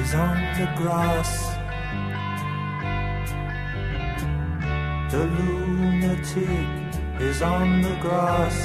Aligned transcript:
is 0.00 0.14
on 0.14 0.36
the 0.58 0.66
grass. 0.76 1.30
The 5.12 5.24
lunatic 5.36 6.68
is 7.20 7.42
on 7.42 7.82
the 7.82 7.96
grass. 8.00 8.56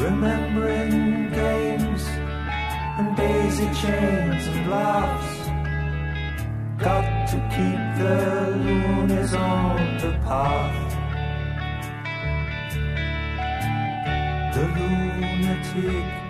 Remembering 0.00 1.30
games 1.30 2.02
and 2.98 3.14
daisy 3.16 3.68
chains 3.82 4.46
and 4.46 4.70
laughs. 4.70 5.32
Got 6.78 7.28
to 7.32 7.38
keep 7.54 7.82
the 8.00 8.16
loonies 8.64 9.34
on 9.34 9.98
the 9.98 10.12
path. 10.24 10.92
The 14.54 14.64
lunatic 14.76 16.29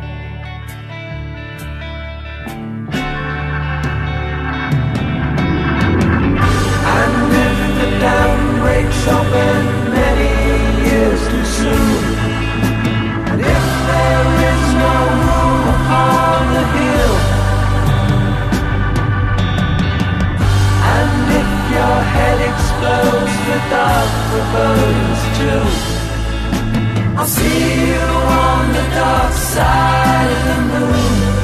I'll 27.17 27.27
see 27.27 27.87
you 27.89 28.07
on 28.45 28.73
the 28.77 28.85
dark 28.95 29.33
side 29.33 30.31
of 30.35 30.41
the 30.47 30.57
moon. 30.69 31.41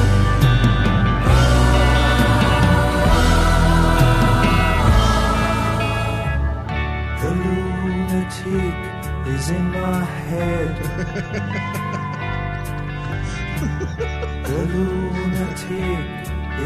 The 7.22 7.30
lunatic 7.44 8.76
is 9.34 9.44
in 9.50 9.64
my 9.70 10.04
head. 10.28 10.74
the 14.48 14.60
lunatic 14.74 16.06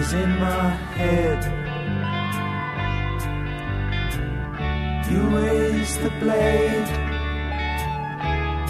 is 0.01 0.13
in 0.13 0.31
my 0.39 0.69
head. 0.97 1.41
You 5.11 5.21
raise 5.37 5.99
the 5.99 6.11
blade, 6.21 6.89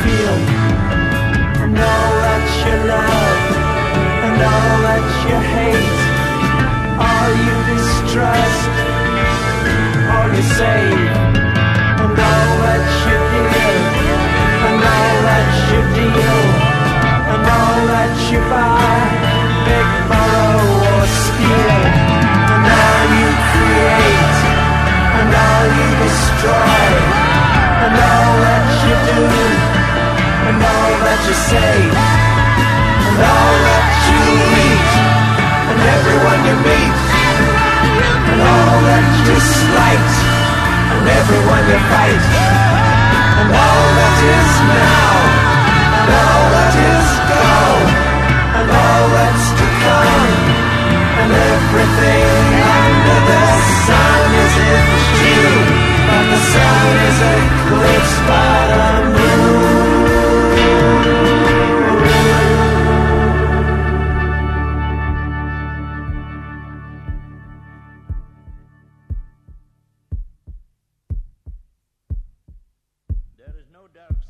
Feel, 0.00 0.38
and 1.62 1.76
all 1.90 2.12
that 2.24 2.44
you 2.64 2.76
love 2.94 3.40
and 4.26 4.38
all 4.52 4.76
that 4.88 5.04
you 5.28 5.36
hate, 5.56 5.98
all 7.06 7.30
you 7.46 7.56
distrust, 7.72 8.72
all 10.12 10.28
you 10.36 10.44
save, 10.58 11.01
you 31.26 31.34
say, 31.34 31.74
and 33.06 33.18
all 33.22 33.54
that 33.68 33.86
you 34.10 34.20
eat, 34.66 34.90
and 35.70 35.80
everyone 35.96 36.40
you 36.48 36.56
meet, 36.66 36.98
and 38.30 38.40
all 38.42 38.78
that 38.90 39.06
you 39.26 39.36
slight, 39.38 40.12
and 40.92 41.04
everyone 41.06 41.62
you 41.70 41.78
fight, 41.94 42.24
and 43.38 43.50
all 43.54 43.86
that 43.98 44.16
is 44.34 44.52
now, 44.66 45.14
and 46.02 46.10
all 46.10 46.41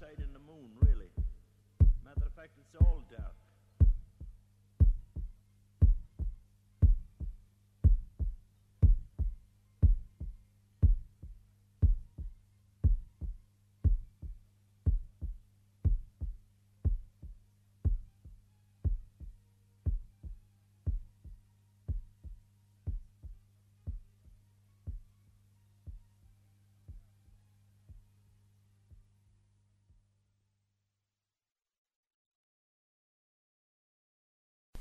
no 0.02 0.08
in 0.18 0.32
the 0.32 0.38
moon, 0.40 0.70
really. 0.80 1.10
Matter 2.04 2.26
of 2.26 2.34
fact, 2.34 2.58
it's 2.58 2.74
all 2.82 3.02
dark. 3.08 3.36